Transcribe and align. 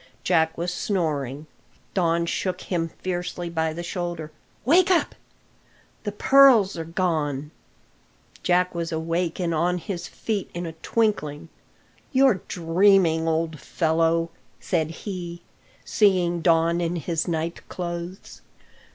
Jack 0.23 0.57
was 0.57 0.73
snoring. 0.73 1.45
Don 1.93 2.25
shook 2.25 2.61
him 2.61 2.89
fiercely 2.89 3.51
by 3.51 3.71
the 3.71 3.83
shoulder. 3.83 4.31
"Wake 4.65 4.89
up! 4.89 5.13
The 6.05 6.11
pearls 6.11 6.75
are 6.75 6.83
gone!" 6.85 7.51
Jack 8.41 8.73
was 8.73 8.91
awake 8.91 9.39
and 9.39 9.53
on 9.53 9.77
his 9.77 10.07
feet 10.07 10.49
in 10.55 10.65
a 10.65 10.71
twinkling. 10.71 11.49
"You're 12.11 12.41
dreaming, 12.47 13.27
old 13.27 13.59
fellow," 13.59 14.31
said 14.59 14.89
he, 15.05 15.43
seeing 15.85 16.41
Don 16.41 16.81
in 16.81 16.95
his 16.95 17.27
night 17.27 17.69
clothes. 17.69 18.41